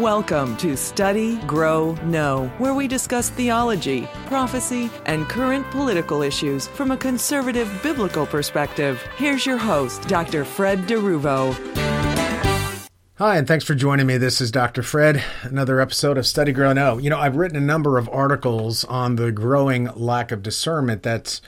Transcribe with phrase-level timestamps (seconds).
[0.00, 6.92] Welcome to Study, Grow, Know, where we discuss theology, prophecy, and current political issues from
[6.92, 9.02] a conservative biblical perspective.
[9.18, 10.46] Here's your host, Dr.
[10.46, 11.52] Fred DeRuvo.
[13.18, 14.16] Hi, and thanks for joining me.
[14.16, 14.82] This is Dr.
[14.82, 16.96] Fred, another episode of Study, Grow, Know.
[16.96, 21.42] You know, I've written a number of articles on the growing lack of discernment that's,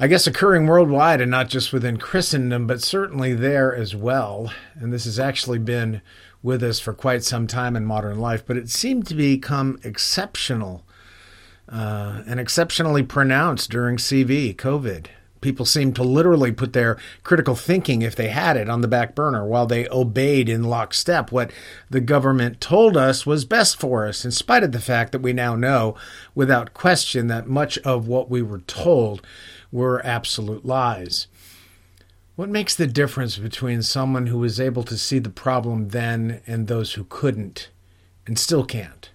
[0.00, 4.52] I guess, occurring worldwide and not just within Christendom, but certainly there as well.
[4.74, 6.02] And this has actually been
[6.44, 10.84] with us for quite some time in modern life, but it seemed to become exceptional
[11.68, 15.06] uh, and exceptionally pronounced during CV, COVID.
[15.40, 19.14] People seemed to literally put their critical thinking, if they had it, on the back
[19.14, 21.50] burner while they obeyed in lockstep what
[21.88, 25.32] the government told us was best for us, in spite of the fact that we
[25.32, 25.96] now know
[26.34, 29.22] without question that much of what we were told
[29.72, 31.26] were absolute lies.
[32.36, 36.66] What makes the difference between someone who was able to see the problem then and
[36.66, 37.70] those who couldn't
[38.26, 39.10] and still can't?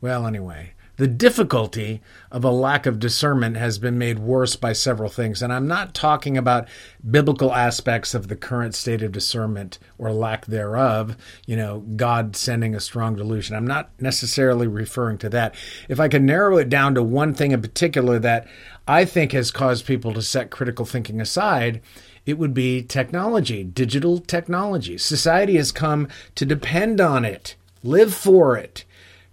[0.00, 5.08] Well, anyway, the difficulty of a lack of discernment has been made worse by several
[5.08, 5.40] things.
[5.40, 6.66] And I'm not talking about
[7.08, 11.16] biblical aspects of the current state of discernment or lack thereof,
[11.46, 13.54] you know, God sending a strong delusion.
[13.54, 15.54] I'm not necessarily referring to that.
[15.88, 18.48] If I can narrow it down to one thing in particular that
[18.88, 21.80] I think has caused people to set critical thinking aside,
[22.26, 24.98] it would be technology, digital technology.
[24.98, 28.84] Society has come to depend on it, live for it.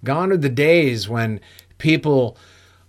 [0.03, 1.39] Gone are the days when
[1.77, 2.37] people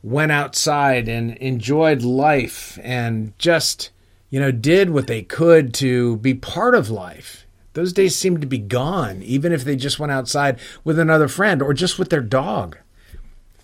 [0.03, 3.91] went outside and enjoyed life and just,
[4.31, 7.47] you know, did what they could to be part of life.
[7.75, 11.63] Those days seem to be gone, even if they just went outside with another friend
[11.63, 12.77] or just with their dog.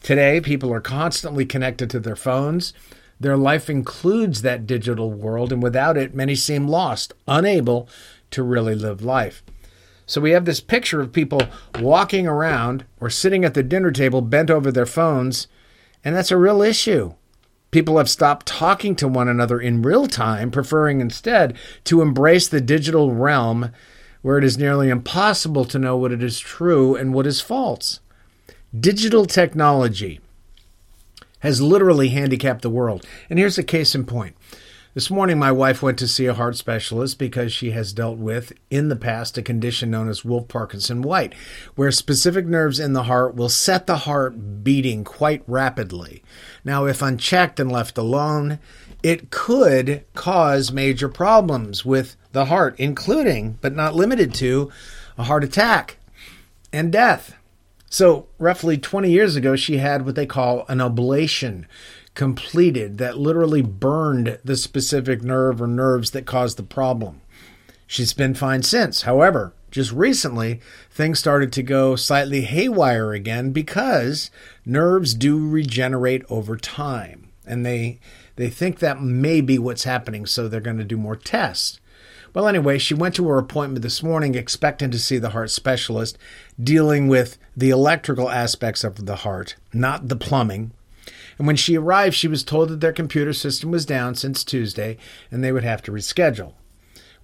[0.03, 2.73] Today, people are constantly connected to their phones.
[3.21, 7.89] Their life includes that digital world, and without it, many seem lost, unable
[8.31, 9.43] to really live life.
[10.07, 11.43] So we have this picture of people
[11.81, 15.49] walking around or sitting at the dinner table bent over their phones,
[16.05, 17.15] and that's a real issue.
[17.71, 22.61] People have stopped talking to one another in real time, preferring instead to embrace the
[22.61, 23.71] digital realm
[24.23, 28.01] where it is nearly impossible to know what it is true and what is false.
[28.79, 30.21] Digital technology
[31.41, 33.07] has literally handicapped the world.
[33.29, 34.37] And here's a case in point.
[34.95, 38.53] This morning, my wife went to see a heart specialist because she has dealt with,
[38.69, 41.35] in the past, a condition known as Wolff Parkinson White,
[41.77, 46.23] where specific nerves in the heart will set the heart beating quite rapidly.
[46.65, 48.59] Now, if unchecked and left alone,
[49.03, 54.73] it could cause major problems with the heart, including, but not limited to,
[55.17, 55.99] a heart attack
[56.73, 57.37] and death.
[57.91, 61.65] So, roughly 20 years ago, she had what they call an ablation
[62.15, 67.21] completed that literally burned the specific nerve or nerves that caused the problem.
[67.87, 69.03] She's been fine since.
[69.03, 70.61] However, just recently,
[70.91, 74.31] things started to go slightly haywire again because
[74.67, 77.29] nerves do regenerate over time.
[77.47, 78.01] And they
[78.37, 81.81] they think that may be what's happening, so they're going to do more tests.
[82.35, 86.19] Well, anyway, she went to her appointment this morning expecting to see the heart specialist
[86.63, 90.73] dealing with the electrical aspects of the heart, not the plumbing.
[91.39, 94.99] And when she arrived, she was told that their computer system was down since Tuesday
[95.31, 96.53] and they would have to reschedule.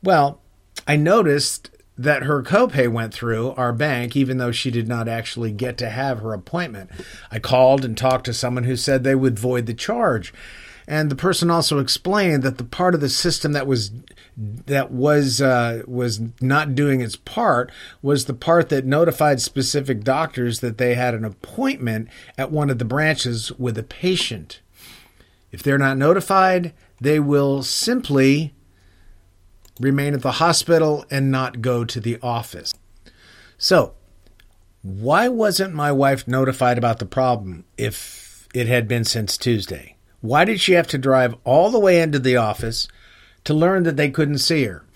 [0.02, 0.40] Well,
[0.86, 5.52] I noticed that her copay went through our bank, even though she did not actually
[5.52, 6.90] get to have her appointment.
[7.30, 10.34] I called and talked to someone who said they would void the charge.
[10.86, 13.90] And the person also explained that the part of the system that was
[14.36, 17.72] that was uh, was not doing its part
[18.02, 22.78] was the part that notified specific doctors that they had an appointment at one of
[22.78, 24.60] the branches with a patient.
[25.50, 28.54] If they're not notified, they will simply
[29.80, 32.74] remain at the hospital and not go to the office.
[33.56, 33.94] So,
[34.82, 39.93] why wasn't my wife notified about the problem if it had been since Tuesday?
[40.24, 42.88] Why did she have to drive all the way into the office
[43.44, 44.86] to learn that they couldn't see her.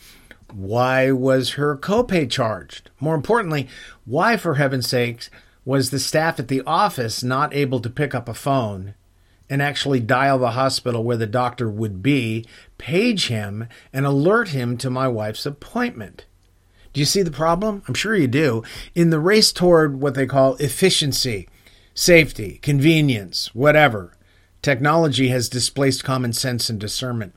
[0.50, 2.88] Why was her copay charged?
[2.98, 3.68] More importantly,
[4.06, 5.28] why, for heaven's sakes,
[5.66, 8.94] was the staff at the office not able to pick up a phone
[9.50, 12.46] and actually dial the hospital where the doctor would be,
[12.78, 16.24] page him, and alert him to my wife's appointment?
[16.94, 17.82] Do you see the problem?
[17.86, 18.62] I'm sure you do.
[18.94, 21.50] In the race toward what they call efficiency,
[21.92, 24.14] safety, convenience, whatever,
[24.62, 27.34] technology has displaced common sense and discernment.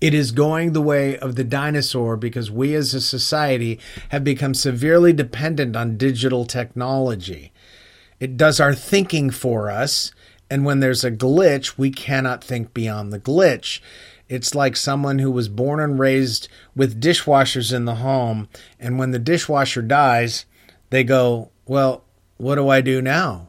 [0.00, 3.78] It is going the way of the dinosaur because we as a society
[4.10, 7.52] have become severely dependent on digital technology.
[8.20, 10.12] It does our thinking for us,
[10.50, 13.80] and when there's a glitch, we cannot think beyond the glitch.
[14.28, 18.48] It's like someone who was born and raised with dishwashers in the home,
[18.78, 20.44] and when the dishwasher dies,
[20.90, 22.04] they go, Well,
[22.36, 23.48] what do I do now?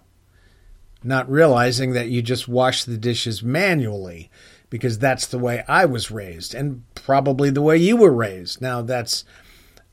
[1.06, 4.30] Not realizing that you just wash the dishes manually
[4.70, 8.62] because that's the way I was raised and probably the way you were raised.
[8.62, 9.24] Now, that's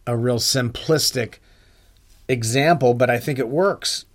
[0.06, 1.34] a real simplistic
[2.28, 4.06] example, but I think it works.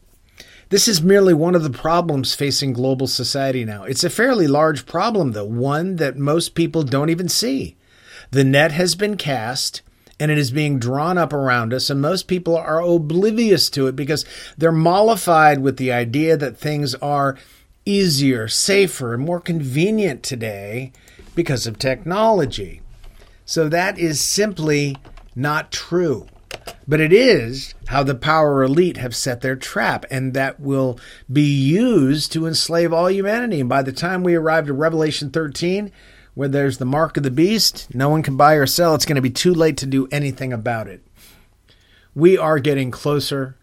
[0.70, 3.84] This is merely one of the problems facing global society now.
[3.84, 7.78] It's a fairly large problem, though, one that most people don't even see.
[8.32, 9.82] The net has been cast
[10.20, 13.96] and it is being drawn up around us, and most people are oblivious to it
[13.96, 14.26] because
[14.58, 17.38] they're mollified with the idea that things are
[17.86, 20.92] easier, safer, and more convenient today
[21.36, 22.82] because of technology.
[23.46, 24.98] So that is simply
[25.36, 26.28] not true.
[26.88, 31.00] But it is how the power elite have set their trap, and that will
[31.32, 33.60] be used to enslave all humanity.
[33.60, 35.92] And by the time we arrive to Revelation 13,
[36.38, 39.16] where there's the mark of the beast, no one can buy or sell, it's going
[39.16, 41.02] to be too late to do anything about it.
[42.14, 43.58] We are getting closer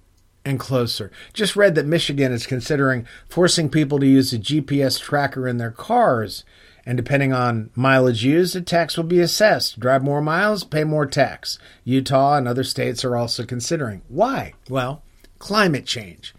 [0.44, 1.12] and closer.
[1.32, 5.70] Just read that Michigan is considering forcing people to use a GPS tracker in their
[5.70, 6.42] cars
[6.84, 9.78] and depending on mileage used, a tax will be assessed.
[9.78, 11.60] Drive more miles, pay more tax.
[11.84, 14.02] Utah and other states are also considering.
[14.08, 14.54] Why?
[14.68, 15.00] Well,
[15.38, 16.34] climate change.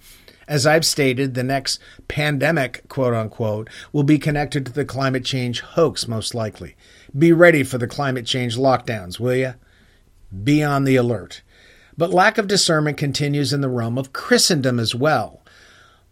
[0.48, 5.62] As I've stated, the next pandemic, quote unquote, will be connected to the climate change
[5.62, 6.76] hoax, most likely.
[7.18, 9.54] Be ready for the climate change lockdowns, will you?
[10.44, 11.42] Be on the alert.
[11.98, 15.42] But lack of discernment continues in the realm of Christendom as well.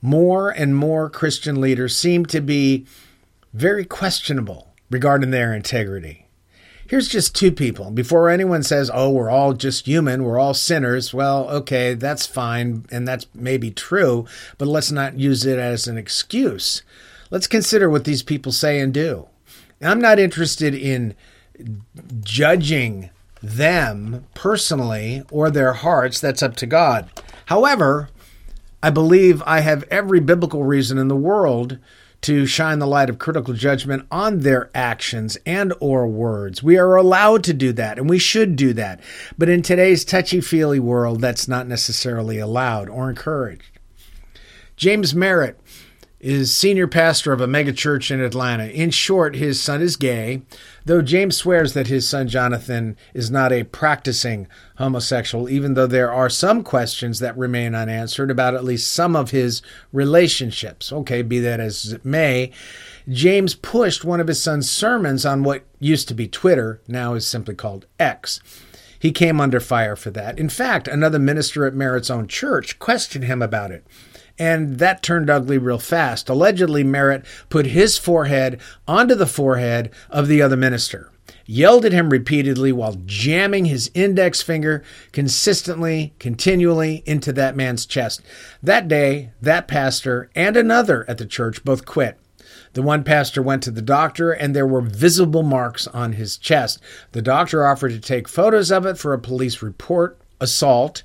[0.01, 2.85] More and more Christian leaders seem to be
[3.53, 6.22] very questionable regarding their integrity.
[6.87, 7.91] Here's just two people.
[7.91, 12.85] Before anyone says, oh, we're all just human, we're all sinners, well, okay, that's fine,
[12.91, 14.25] and that's maybe true,
[14.57, 16.83] but let's not use it as an excuse.
[17.31, 19.27] Let's consider what these people say and do.
[19.81, 21.15] I'm not interested in
[22.21, 23.09] judging
[23.41, 26.19] them personally or their hearts.
[26.19, 27.09] That's up to God.
[27.47, 28.09] However,
[28.81, 31.77] I believe I have every biblical reason in the world
[32.23, 36.63] to shine the light of critical judgment on their actions and or words.
[36.63, 39.01] We are allowed to do that and we should do that.
[39.37, 43.79] But in today's touchy-feely world, that's not necessarily allowed or encouraged.
[44.75, 45.59] James Merritt
[46.23, 48.67] is senior pastor of a megachurch in Atlanta.
[48.69, 50.41] In short, his son is gay,
[50.85, 54.47] though James swears that his son Jonathan is not a practicing
[54.77, 59.31] homosexual, even though there are some questions that remain unanswered about at least some of
[59.31, 59.61] his
[59.91, 60.93] relationships.
[60.93, 62.51] Okay, be that as it may,
[63.09, 67.27] James pushed one of his son's sermons on what used to be Twitter, now is
[67.27, 68.39] simply called X.
[68.97, 70.39] He came under fire for that.
[70.39, 73.85] In fact, another minister at Merritt's own church questioned him about it
[74.39, 76.29] and that turned ugly real fast.
[76.29, 81.11] Allegedly, Merritt put his forehead onto the forehead of the other minister,
[81.45, 88.21] yelled at him repeatedly while jamming his index finger consistently, continually into that man's chest.
[88.61, 92.17] That day, that pastor and another at the church both quit.
[92.73, 96.79] The one pastor went to the doctor and there were visible marks on his chest.
[97.11, 101.03] The doctor offered to take photos of it for a police report, assault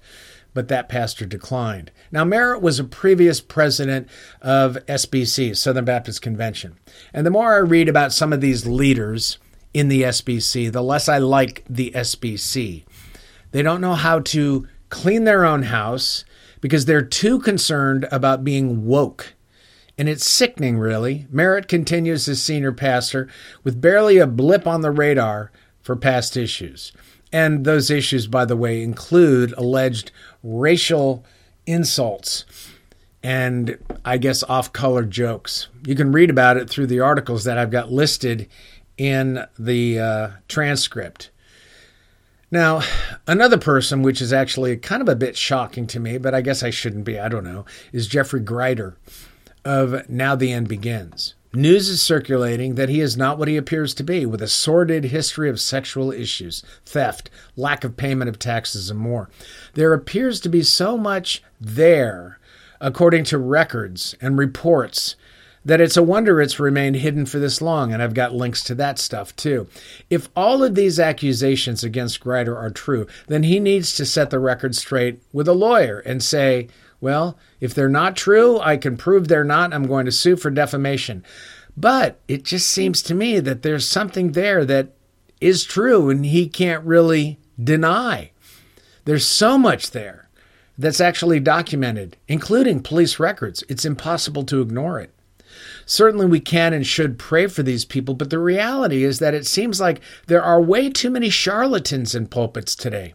[0.58, 1.92] but that pastor declined.
[2.10, 4.08] Now, Merritt was a previous president
[4.42, 6.76] of SBC, Southern Baptist Convention.
[7.14, 9.38] And the more I read about some of these leaders
[9.72, 12.84] in the SBC, the less I like the SBC.
[13.52, 16.24] They don't know how to clean their own house
[16.60, 19.34] because they're too concerned about being woke.
[19.96, 21.28] And it's sickening, really.
[21.30, 23.28] Merritt continues as senior pastor
[23.62, 26.92] with barely a blip on the radar for past issues.
[27.32, 30.10] And those issues, by the way, include alleged
[30.42, 31.24] racial
[31.66, 32.44] insults
[33.22, 35.68] and I guess off color jokes.
[35.84, 38.48] You can read about it through the articles that I've got listed
[38.96, 41.30] in the uh, transcript.
[42.50, 42.80] Now,
[43.26, 46.62] another person, which is actually kind of a bit shocking to me, but I guess
[46.62, 48.96] I shouldn't be, I don't know, is Geoffrey Grieder
[49.64, 51.34] of Now the End Begins.
[51.54, 55.04] News is circulating that he is not what he appears to be, with a sordid
[55.04, 59.30] history of sexual issues, theft, lack of payment of taxes, and more.
[59.72, 62.38] There appears to be so much there,
[62.82, 65.16] according to records and reports,
[65.64, 68.74] that it's a wonder it's remained hidden for this long, and I've got links to
[68.76, 69.68] that stuff too.
[70.10, 74.38] If all of these accusations against Grieder are true, then he needs to set the
[74.38, 76.68] record straight with a lawyer and say,
[77.00, 79.72] well, if they're not true, I can prove they're not.
[79.72, 81.24] I'm going to sue for defamation.
[81.76, 84.94] But it just seems to me that there's something there that
[85.40, 88.32] is true and he can't really deny.
[89.04, 90.28] There's so much there
[90.76, 93.64] that's actually documented, including police records.
[93.68, 95.14] It's impossible to ignore it.
[95.86, 99.46] Certainly, we can and should pray for these people, but the reality is that it
[99.46, 103.14] seems like there are way too many charlatans in pulpits today.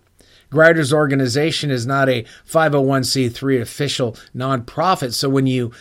[0.53, 5.13] Grieder's organization is not a 501c3 official nonprofit.
[5.13, 5.71] So when you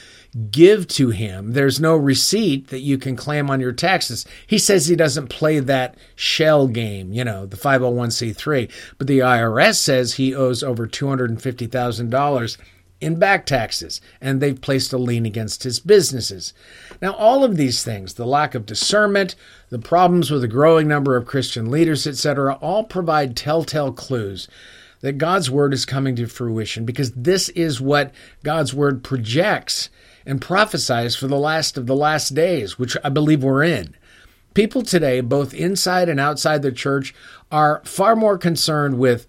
[0.51, 4.25] give to him, there's no receipt that you can claim on your taxes.
[4.47, 9.77] He says he doesn't play that shell game, you know, the 501c3, but the IRS
[9.77, 12.57] says he owes over $250,000
[13.03, 16.55] in back taxes, and they've placed a lien against his businesses.
[17.03, 19.35] Now, all of these things, the lack of discernment,
[19.71, 24.49] the problems with a growing number of Christian leaders, etc., all provide telltale clues
[25.01, 29.91] that God's word is coming to fruition because this is what God's word projects
[30.25, 33.97] and prophesies for the last of the last days, which I believe we're in.
[34.55, 37.15] People today, both inside and outside the church,
[37.51, 39.27] are far more concerned with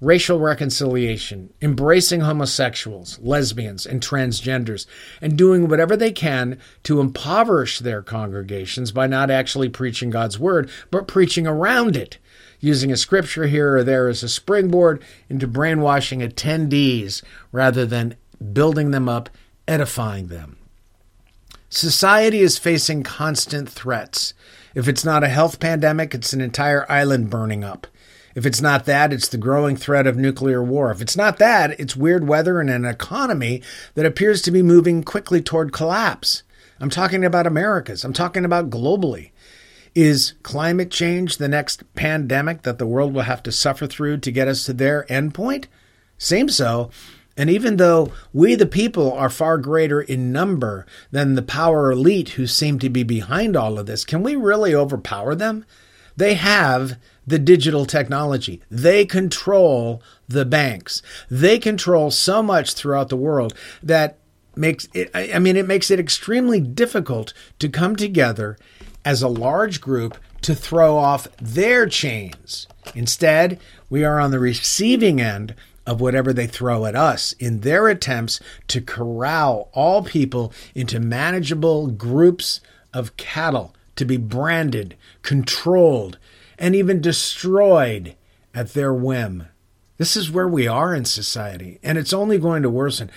[0.00, 4.86] racial reconciliation, embracing homosexuals, lesbians, and transgenders,
[5.20, 10.70] and doing whatever they can to impoverish their congregations by not actually preaching God's word,
[10.90, 12.18] but preaching around it,
[12.60, 18.16] using a scripture here or there as a springboard into brainwashing attendees rather than
[18.52, 19.30] building them up,
[19.66, 20.58] edifying them.
[21.70, 24.34] Society is facing constant threats.
[24.74, 27.86] If it's not a health pandemic, it's an entire island burning up.
[28.36, 30.90] If it's not that, it's the growing threat of nuclear war.
[30.90, 33.62] If it's not that, it's weird weather and an economy
[33.94, 36.42] that appears to be moving quickly toward collapse.
[36.78, 38.04] I'm talking about Americas.
[38.04, 39.30] I'm talking about globally.
[39.94, 44.30] Is climate change the next pandemic that the world will have to suffer through to
[44.30, 45.64] get us to their endpoint?
[46.18, 46.90] Seems so.
[47.38, 52.30] And even though we, the people, are far greater in number than the power elite
[52.30, 55.64] who seem to be behind all of this, can we really overpower them?
[56.18, 58.62] They have the digital technology.
[58.70, 61.02] They control the banks.
[61.30, 64.18] They control so much throughout the world that
[64.54, 68.56] makes it, I mean, it makes it extremely difficult to come together
[69.04, 72.66] as a large group to throw off their chains.
[72.94, 75.54] Instead, we are on the receiving end
[75.86, 81.86] of whatever they throw at us in their attempts to corral all people into manageable
[81.86, 82.60] groups
[82.92, 86.18] of cattle to be branded, controlled,
[86.58, 88.16] and even destroyed
[88.54, 89.48] at their whim.
[89.98, 93.10] This is where we are in society, and it's only going to worsen.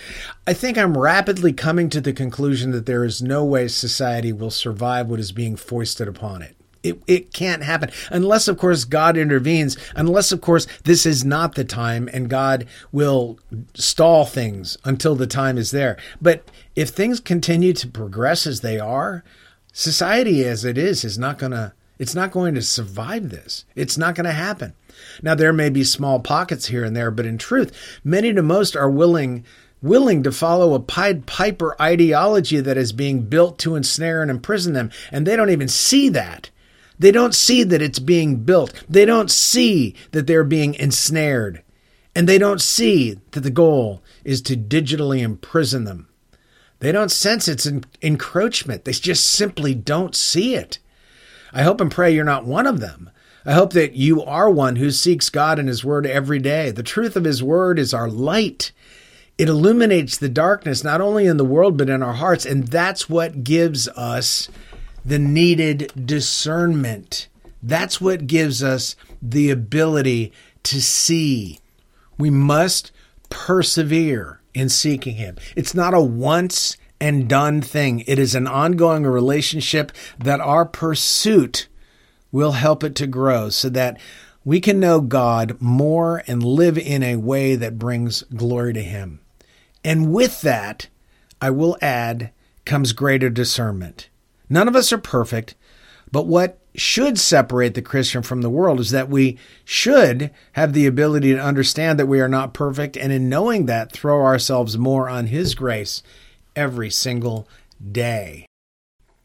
[0.48, 4.52] I think I'm rapidly coming to the conclusion that there is no way society will
[4.52, 6.56] survive what is being foisted upon it.
[6.82, 11.56] It, it can't happen unless, of course, God intervenes, unless, of course, this is not
[11.56, 13.38] the time and God will
[13.74, 15.98] stall things until the time is there.
[16.22, 19.26] But if things continue to progress as they are,
[19.74, 23.66] society as it is is not going to it's not going to survive this.
[23.76, 24.74] It's not going to happen.
[25.22, 27.72] Now there may be small pockets here and there, but in truth,
[28.04, 29.46] many to most are willing
[29.82, 34.74] willing to follow a Pied Piper ideology that is being built to ensnare and imprison
[34.74, 36.50] them, and they don't even see that.
[36.98, 38.74] They don't see that it's being built.
[38.90, 41.64] They don't see that they're being ensnared.
[42.14, 46.10] And they don't see that the goal is to digitally imprison them.
[46.80, 47.70] They don't sense its
[48.02, 48.84] encroachment.
[48.84, 50.80] They just simply don't see it.
[51.54, 53.10] I hope and pray you're not one of them.
[53.46, 56.72] I hope that you are one who seeks God and His Word every day.
[56.72, 58.72] The truth of His Word is our light.
[59.38, 63.10] It illuminates the darkness not only in the world but in our hearts, and that's
[63.10, 64.50] what gives us
[65.06, 67.28] the needed discernment.
[67.64, 71.60] That's what gives us the ability to see.
[72.18, 72.92] We must
[73.30, 75.38] persevere in seeking Him.
[75.56, 78.04] It's not a once and done thing.
[78.08, 81.68] It is an ongoing relationship that our pursuit
[82.32, 84.00] will help it to grow so that
[84.46, 89.20] we can know God more and live in a way that brings glory to Him.
[89.84, 90.88] And with that,
[91.42, 92.32] I will add,
[92.66, 94.10] comes greater discernment.
[94.50, 95.56] None of us are perfect,
[96.12, 100.86] but what should separate the Christian from the world is that we should have the
[100.86, 105.10] ability to understand that we are not perfect, and in knowing that, throw ourselves more
[105.10, 106.04] on His grace
[106.60, 107.48] every single
[107.92, 108.46] day.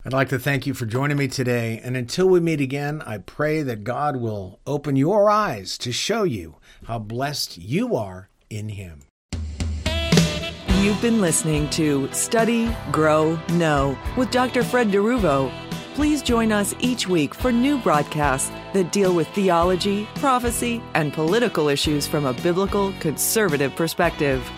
[0.07, 3.19] I'd like to thank you for joining me today, and until we meet again, I
[3.19, 8.69] pray that God will open your eyes to show you how blessed you are in
[8.69, 9.01] Him.
[10.79, 14.63] You've been listening to Study, Grow, Know with Dr.
[14.63, 15.51] Fred DeRuvo.
[15.95, 21.69] Please join us each week for new broadcasts that deal with theology, prophecy, and political
[21.69, 24.49] issues from a biblical conservative perspective.